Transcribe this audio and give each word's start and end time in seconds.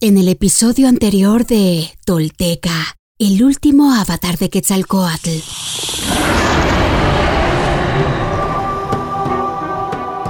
En 0.00 0.16
el 0.16 0.28
episodio 0.28 0.86
anterior 0.86 1.44
de 1.44 1.90
Tolteca, 2.04 2.96
el 3.18 3.42
último 3.42 3.92
avatar 3.92 4.38
de 4.38 4.48
Quetzalcoatl. 4.48 5.28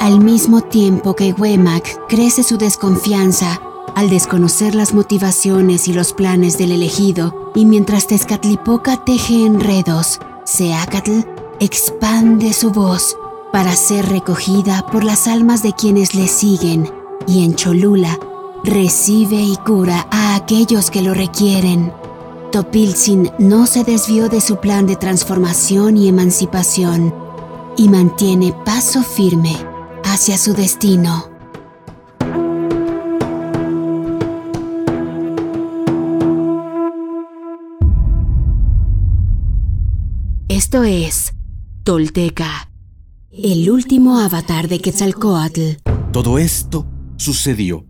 Al 0.00 0.20
mismo 0.20 0.62
tiempo 0.62 1.14
que 1.14 1.34
Wemak 1.34 2.08
crece 2.08 2.42
su 2.42 2.56
desconfianza 2.56 3.60
al 3.94 4.08
desconocer 4.08 4.74
las 4.74 4.94
motivaciones 4.94 5.88
y 5.88 5.92
los 5.92 6.14
planes 6.14 6.56
del 6.56 6.72
elegido, 6.72 7.52
y 7.54 7.66
mientras 7.66 8.06
Tezcatlipoca 8.06 9.04
teje 9.04 9.44
enredos, 9.44 10.20
Seacatl 10.46 11.20
expande 11.60 12.54
su 12.54 12.70
voz 12.70 13.14
para 13.52 13.76
ser 13.76 14.08
recogida 14.08 14.86
por 14.86 15.04
las 15.04 15.28
almas 15.28 15.62
de 15.62 15.74
quienes 15.74 16.14
le 16.14 16.28
siguen, 16.28 16.90
y 17.26 17.44
en 17.44 17.54
Cholula 17.56 18.18
recibe 18.64 19.36
y 19.36 19.56
cura 19.56 20.06
a 20.10 20.34
aquellos 20.34 20.90
que 20.90 21.02
lo 21.02 21.14
requieren. 21.14 21.92
Topilzin 22.52 23.30
no 23.38 23.66
se 23.66 23.84
desvió 23.84 24.28
de 24.28 24.40
su 24.40 24.56
plan 24.56 24.86
de 24.86 24.96
transformación 24.96 25.96
y 25.96 26.08
emancipación 26.08 27.14
y 27.76 27.88
mantiene 27.88 28.52
paso 28.64 29.02
firme 29.02 29.56
hacia 30.04 30.36
su 30.36 30.52
destino. 30.52 31.30
Esto 40.48 40.84
es 40.84 41.32
Tolteca, 41.84 42.70
el 43.30 43.70
último 43.70 44.18
avatar 44.18 44.68
de 44.68 44.80
Quetzalcoatl. 44.80 45.78
Todo 46.12 46.38
esto 46.38 46.86
sucedió 47.16 47.89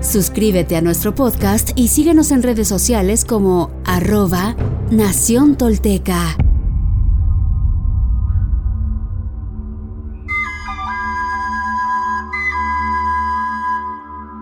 Suscríbete 0.00 0.76
a 0.76 0.80
nuestro 0.82 1.14
podcast 1.14 1.70
y 1.74 1.88
síguenos 1.88 2.30
en 2.30 2.42
redes 2.42 2.68
sociales 2.68 3.24
como 3.24 3.70
arroba 3.84 4.54
Nación 4.90 5.56
Tolteca. 5.56 6.36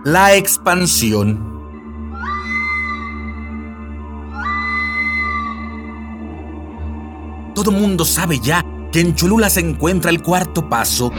La 0.03 0.35
expansión. 0.35 1.55
Todo 7.55 7.71
mundo 7.71 8.05
sabe 8.05 8.39
ya 8.39 8.63
que 8.91 8.99
en 8.99 9.15
Cholula 9.15 9.49
se 9.49 9.61
encuentra 9.61 10.11
el 10.11 10.21
cuarto 10.21 10.69
paso 10.69 11.11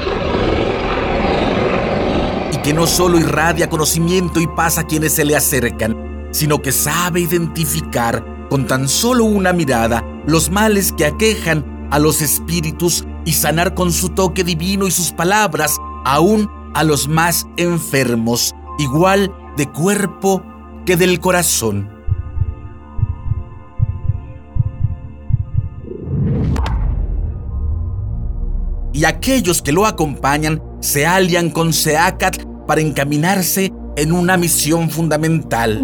que 2.67 2.75
no 2.75 2.89
solo 2.89 3.21
irradia 3.21 3.71
conocimiento 3.71 4.41
y 4.41 4.49
paz 4.49 4.77
a 4.77 4.83
quienes 4.83 5.13
se 5.13 5.25
le 5.25 5.37
acercan, 5.37 6.27
sino 6.33 6.61
que 6.61 6.73
sabe 6.73 7.21
identificar 7.21 8.27
con 8.51 8.67
tan 8.67 8.89
solo 8.89 9.23
una 9.23 9.53
mirada 9.53 10.05
los 10.27 10.51
males 10.51 10.91
que 10.91 11.07
aquejan 11.07 11.87
a 11.93 12.01
los 12.01 12.21
espíritus 12.21 13.05
y 13.25 13.35
sanar 13.35 13.75
con 13.75 13.93
su 13.93 14.09
toque 14.09 14.43
divino 14.43 14.89
y 14.89 14.91
sus 14.91 15.13
palabras 15.13 15.77
aún 16.05 16.51
a 16.75 16.83
los 16.83 17.07
más 17.07 17.47
enfermos, 17.57 18.53
igual 18.81 19.33
de 19.57 19.71
cuerpo 19.71 20.43
que 20.85 20.97
del 20.97 21.21
corazón. 21.21 21.89
Y 28.93 29.05
aquellos 29.05 29.63
que 29.63 29.71
lo 29.71 29.87
acompañan 29.87 30.61
se 30.81 31.07
alian 31.07 31.51
con 31.51 31.73
Seacat 31.73 32.56
para 32.67 32.81
encaminarse 32.81 33.73
en 33.97 34.13
una 34.13 34.37
misión 34.37 34.91
fundamental. 34.91 35.83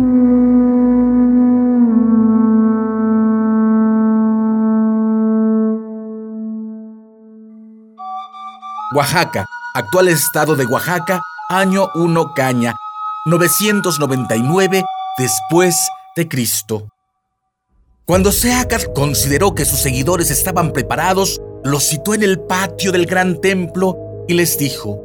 Oaxaca, 8.94 9.46
actual 9.74 10.08
estado 10.08 10.54
de 10.54 10.66
Oaxaca, 10.66 11.22
año 11.48 11.88
1 11.94 12.34
Caña, 12.34 12.74
999 13.24 14.84
después 15.16 15.76
de 16.14 16.28
Cristo. 16.28 16.88
Cuando 18.04 18.32
Seacat 18.32 18.92
consideró 18.94 19.54
que 19.54 19.64
sus 19.64 19.78
seguidores 19.78 20.30
estaban 20.30 20.72
preparados, 20.72 21.40
los 21.64 21.88
citó 21.88 22.12
en 22.14 22.22
el 22.22 22.40
patio 22.40 22.92
del 22.92 23.06
gran 23.06 23.40
templo 23.40 23.96
y 24.28 24.34
les 24.34 24.58
dijo, 24.58 25.02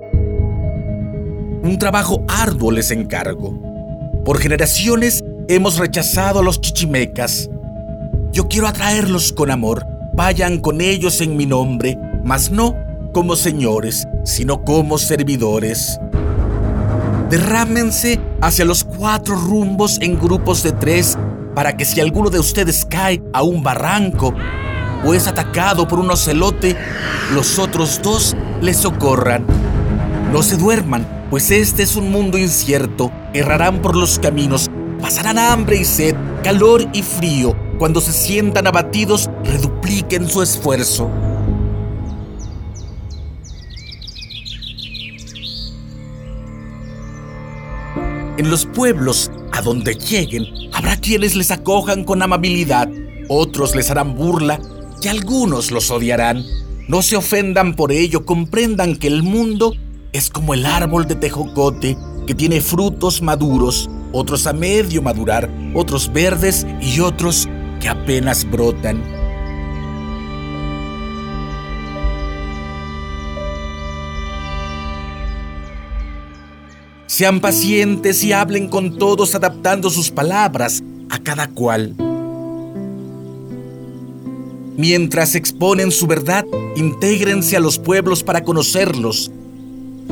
un 1.68 1.78
trabajo 1.78 2.24
arduo 2.28 2.72
les 2.72 2.92
encargo. 2.92 3.54
Por 4.24 4.40
generaciones 4.40 5.24
hemos 5.48 5.78
rechazado 5.78 6.40
a 6.40 6.44
los 6.44 6.62
chichimecas. 6.62 7.50
Yo 8.32 8.48
quiero 8.48 8.68
atraerlos 8.68 9.34
con 9.34 9.52
amor. 9.52 9.86
Vayan 10.14 10.60
con 10.60 10.82
ellos 10.82 11.22
en 11.22 11.38
mi 11.38 11.46
nombre, 11.46 11.98
mas 12.24 12.52
no 12.52 12.76
como 13.14 13.36
señores, 13.36 14.08
sino 14.24 14.64
como 14.64 14.98
servidores. 14.98 16.00
Derrámense 17.30 18.20
hacia 18.42 18.66
los 18.66 18.84
cuatro 18.84 19.36
rumbos 19.36 20.00
en 20.02 20.20
grupos 20.20 20.64
de 20.64 20.72
tres 20.72 21.18
para 21.54 21.76
que 21.76 21.86
si 21.86 22.00
alguno 22.00 22.30
de 22.30 22.40
ustedes 22.40 22.86
cae 22.86 23.22
a 23.34 23.44
un 23.44 23.64
barranco 23.64 24.34
o 25.06 25.14
es 25.14 25.28
atacado 25.28 25.88
por 25.88 26.00
un 26.00 26.10
ocelote, 26.10 26.78
los 27.34 27.60
otros 27.60 28.02
dos 28.02 28.36
le 28.62 28.74
socorran. 28.74 29.46
No 30.32 30.44
se 30.44 30.58
duerman, 30.58 31.17
pues 31.30 31.52
este 31.52 31.84
es 31.84 31.96
un 31.96 32.12
mundo 32.12 32.38
incierto. 32.38 33.12
Errarán 33.34 33.82
por 33.82 33.96
los 33.96 34.20
caminos, 34.20 34.70
pasarán 35.02 35.38
hambre 35.38 35.78
y 35.78 35.86
sed, 35.86 36.16
calor 36.44 36.88
y 36.94 37.02
frío. 37.02 37.56
Cuando 37.80 38.02
se 38.02 38.12
sientan 38.12 38.68
abatidos, 38.68 39.30
redupliquen 39.44 40.30
su 40.30 40.42
esfuerzo. 40.42 41.10
En 48.38 48.50
los 48.50 48.66
pueblos 48.66 49.32
a 49.52 49.62
donde 49.62 49.96
lleguen, 49.96 50.46
habrá 50.72 50.96
quienes 50.98 51.36
les 51.36 51.52
acojan 51.52 52.04
con 52.04 52.22
amabilidad, 52.22 52.88
otros 53.30 53.76
les 53.76 53.90
harán 53.90 54.16
burla 54.16 54.60
y 55.02 55.08
algunos 55.08 55.72
los 55.72 55.92
odiarán. 55.92 56.44
No 56.88 57.02
se 57.02 57.18
ofendan 57.18 57.76
por 57.76 57.92
ello, 57.92 58.26
comprendan 58.26 58.96
que 58.96 59.08
el 59.08 59.24
mundo 59.24 59.74
es 60.12 60.30
como 60.30 60.54
el 60.54 60.66
árbol 60.66 61.08
de 61.08 61.16
tejocote 61.16 61.98
que 62.26 62.36
tiene 62.36 62.62
frutos 62.62 63.22
maduros, 63.22 63.90
otros 64.12 64.48
a 64.48 64.54
medio 64.54 65.02
madurar, 65.02 65.50
otros 65.74 66.12
verdes 66.12 66.66
y 66.82 67.00
otros 67.00 67.48
que 67.80 67.90
apenas 67.90 68.50
brotan. 68.50 69.04
Sean 77.06 77.40
pacientes 77.40 78.24
y 78.24 78.32
hablen 78.34 78.70
con 78.70 78.98
todos 78.98 79.34
adaptando 79.34 79.90
sus 79.90 80.12
palabras 80.12 80.84
a 81.10 81.18
cada 81.18 81.48
cual. 81.48 81.96
Mientras 84.78 85.34
exponen 85.34 85.92
su 85.92 86.06
verdad, 86.06 86.46
intégrense 86.76 87.58
a 87.58 87.60
los 87.60 87.80
pueblos 87.80 88.22
para 88.22 88.44
conocerlos. 88.44 89.32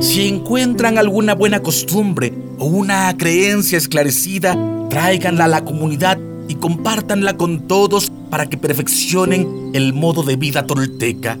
Si 0.00 0.28
encuentran 0.28 0.98
alguna 0.98 1.34
buena 1.34 1.60
costumbre 1.60 2.32
o 2.58 2.66
una 2.66 3.14
creencia 3.16 3.78
esclarecida, 3.78 4.56
tráiganla 4.90 5.44
a 5.44 5.48
la 5.48 5.64
comunidad 5.64 6.18
y 6.48 6.54
compártanla 6.56 7.36
con 7.36 7.66
todos 7.66 8.12
para 8.30 8.46
que 8.46 8.58
perfeccionen 8.58 9.70
el 9.74 9.94
modo 9.94 10.22
de 10.22 10.36
vida 10.36 10.66
tolteca. 10.66 11.38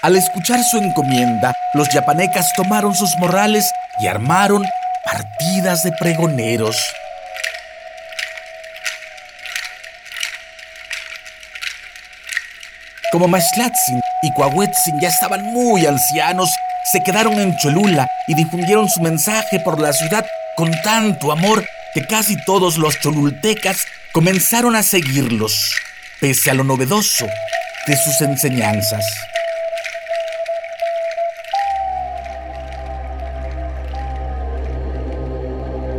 Al 0.00 0.14
escuchar 0.14 0.62
su 0.62 0.78
encomienda, 0.78 1.52
los 1.74 1.88
yapanecas 1.92 2.52
tomaron 2.56 2.94
sus 2.94 3.10
morrales 3.18 3.68
y 4.00 4.06
armaron 4.06 4.64
partidas 5.04 5.82
de 5.82 5.92
pregoneros. 5.98 6.76
Como 13.10 13.26
Mashlatzin 13.26 14.00
y 14.22 14.32
Coahuetzin 14.34 15.00
ya 15.00 15.08
estaban 15.08 15.42
muy 15.44 15.86
ancianos, 15.86 16.54
se 16.92 17.02
quedaron 17.02 17.40
en 17.40 17.56
Cholula 17.56 18.06
y 18.26 18.34
difundieron 18.34 18.88
su 18.88 19.00
mensaje 19.00 19.60
por 19.60 19.80
la 19.80 19.92
ciudad 19.94 20.26
con 20.56 20.70
tanto 20.82 21.32
amor 21.32 21.64
que 21.94 22.06
casi 22.06 22.36
todos 22.44 22.76
los 22.76 23.00
cholultecas 23.00 23.78
comenzaron 24.12 24.76
a 24.76 24.82
seguirlos, 24.82 25.74
pese 26.20 26.50
a 26.50 26.54
lo 26.54 26.64
novedoso 26.64 27.26
de 27.86 27.96
sus 27.96 28.20
enseñanzas. 28.20 29.04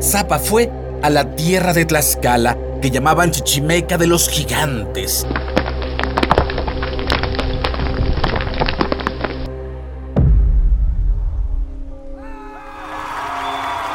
Zapa 0.02 0.38
fue 0.38 0.72
a 1.02 1.10
la 1.10 1.36
tierra 1.36 1.74
de 1.74 1.86
Tlaxcala, 1.86 2.58
que 2.82 2.92
llamaban 2.92 3.32
Chichimeca 3.32 3.98
de 3.98 4.08
los 4.08 4.30
gigantes, 4.30 5.26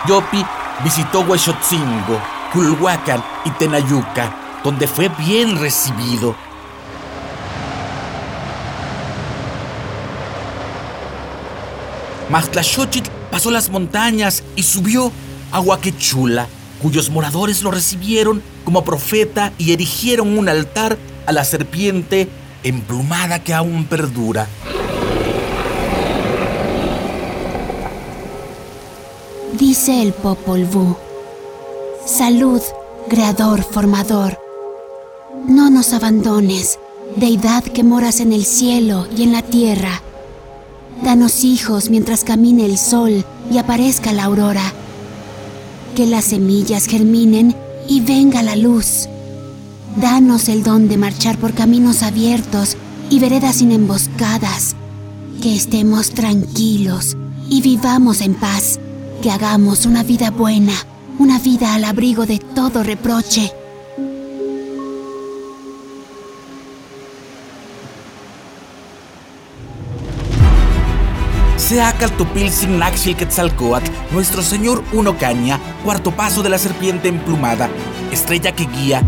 Yopi 0.07 0.45
visitó 0.83 1.21
Huexotzingo, 1.21 2.21
Culhuacan 2.53 3.25
y 3.47 3.51
Tenayuca, 3.53 4.61
donde 4.63 4.87
fue 4.87 5.09
bien 5.09 5.59
recibido. 5.59 6.35
Maztlaxochitl 12.29 13.11
pasó 13.31 13.51
las 13.51 13.71
montañas 13.71 14.43
y 14.57 14.63
subió 14.63 15.11
a 15.53 15.61
Huaquechula, 15.61 16.49
cuyos 16.83 17.09
moradores 17.09 17.63
lo 17.63 17.71
recibieron 17.71 18.43
como 18.65 18.85
profeta 18.85 19.53
y 19.57 19.73
erigieron 19.73 20.37
un 20.37 20.51
altar 20.51 20.99
a 21.27 21.33
la 21.33 21.45
serpiente 21.45 22.29
emplumada 22.63 23.43
que 23.43 23.55
aún 23.55 23.87
perdura. 23.87 24.49
Dice 29.75 30.03
el 30.03 30.13
Popol 30.13 30.67
Vuh. 30.67 30.95
Salud, 32.07 32.61
creador, 33.09 33.65
formador. 33.65 34.39
No 35.49 35.69
nos 35.69 35.93
abandones, 35.93 36.79
deidad 37.17 37.65
que 37.65 37.83
moras 37.83 38.21
en 38.21 38.33
el 38.33 38.45
cielo 38.45 39.09
y 39.17 39.25
en 39.25 39.33
la 39.33 39.43
tierra. 39.43 40.01
Danos 41.03 41.43
hijos 41.43 41.91
mientras 41.91 42.23
camine 42.23 42.67
el 42.67 42.79
sol 42.79 43.25
y 43.51 43.59
aparezca 43.59 44.13
la 44.13 44.27
aurora. 44.27 44.63
Que 45.97 46.07
las 46.07 46.27
semillas 46.27 46.87
germinen 46.87 47.57
y 47.89 48.01
venga 48.01 48.45
la 48.45 48.55
luz. 48.55 49.09
Danos 49.97 50.49
el 50.49 50.63
don 50.63 50.87
de 50.87 50.99
marchar 50.99 51.37
por 51.37 51.53
caminos 51.53 52.05
abiertos 52.05 52.77
y 53.11 53.19
veredas 53.19 53.57
sin 53.57 53.73
emboscadas. 53.73 54.77
Que 55.43 55.57
estemos 55.57 56.11
tranquilos 56.11 57.17
y 57.51 57.61
vivamos 57.61 58.21
en 58.21 58.35
paz 58.35 58.79
que 59.25 59.31
hagamos 59.31 59.87
una 59.87 60.03
vida 60.03 60.31
buena, 60.31 60.75
una 61.19 61.39
vida 61.39 61.75
al 61.75 61.85
abrigo 61.85 62.27
de 62.27 62.39
todo 62.39 62.83
reproche. 62.83 63.51
Seacaltopilsin 71.57 72.79
Naxil 72.79 73.17
Quetzalcoatl, 73.17 73.91
nuestro 74.11 74.43
señor 74.43 74.85
Uno 74.93 75.17
Caña, 75.17 75.59
cuarto 75.83 76.11
paso 76.11 76.43
de 76.43 76.51
la 76.51 76.59
serpiente 76.59 77.09
emplumada, 77.09 77.71
estrella 78.13 78.53
que 78.53 78.67
guía, 78.67 79.03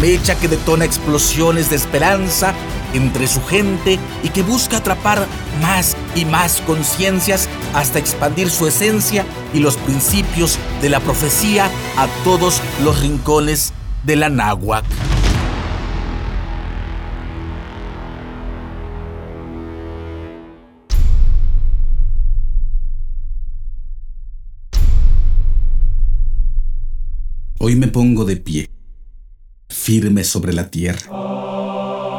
mecha 0.00 0.36
que 0.36 0.48
detona 0.48 0.86
explosiones 0.86 1.68
de 1.68 1.76
esperanza 1.76 2.54
entre 2.94 3.26
su 3.26 3.42
gente 3.44 3.98
y 4.22 4.28
que 4.28 4.42
busca 4.42 4.78
atrapar 4.78 5.26
más 5.60 5.96
y 6.14 6.24
más 6.24 6.60
conciencias 6.66 7.48
hasta 7.74 7.98
expandir 7.98 8.50
su 8.50 8.66
esencia 8.66 9.24
y 9.54 9.60
los 9.60 9.76
principios 9.76 10.58
de 10.80 10.88
la 10.88 11.00
profecía 11.00 11.70
a 11.96 12.06
todos 12.24 12.60
los 12.82 13.00
rincones 13.00 13.72
de 14.04 14.16
la 14.16 14.28
náhuac. 14.28 14.84
Hoy 27.62 27.76
me 27.76 27.88
pongo 27.88 28.24
de 28.24 28.36
pie, 28.36 28.70
firme 29.68 30.24
sobre 30.24 30.54
la 30.54 30.70
tierra 30.70 31.39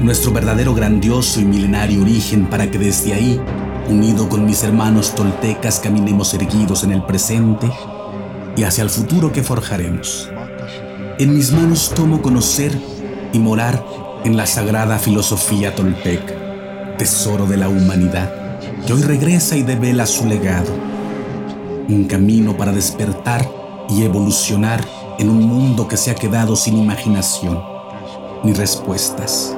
nuestro 0.00 0.32
verdadero 0.32 0.74
grandioso 0.74 1.40
y 1.40 1.44
milenario 1.44 2.02
origen 2.02 2.46
para 2.46 2.70
que 2.70 2.78
desde 2.78 3.14
ahí, 3.14 3.40
unido 3.88 4.28
con 4.28 4.46
mis 4.46 4.62
hermanos 4.62 5.14
toltecas, 5.14 5.80
caminemos 5.80 6.32
erguidos 6.34 6.84
en 6.84 6.92
el 6.92 7.02
presente 7.02 7.68
y 8.56 8.62
hacia 8.62 8.84
el 8.84 8.90
futuro 8.90 9.32
que 9.32 9.42
forjaremos. 9.42 10.30
En 11.18 11.34
mis 11.34 11.52
manos 11.52 11.92
tomo 11.94 12.22
conocer 12.22 12.72
y 13.32 13.38
morar 13.40 13.84
en 14.24 14.36
la 14.36 14.46
sagrada 14.46 14.98
filosofía 14.98 15.74
tolteca, 15.74 16.34
tesoro 16.96 17.46
de 17.46 17.56
la 17.56 17.68
humanidad, 17.68 18.60
que 18.86 18.92
hoy 18.92 19.02
regresa 19.02 19.56
y 19.56 19.62
devela 19.62 20.06
su 20.06 20.26
legado. 20.26 20.70
Un 21.88 22.04
camino 22.04 22.56
para 22.56 22.72
despertar 22.72 23.48
y 23.88 24.02
evolucionar 24.02 24.84
en 25.18 25.28
un 25.28 25.42
mundo 25.42 25.88
que 25.88 25.96
se 25.96 26.12
ha 26.12 26.14
quedado 26.14 26.54
sin 26.54 26.76
imaginación 26.76 27.60
ni 28.44 28.52
respuestas. 28.52 29.57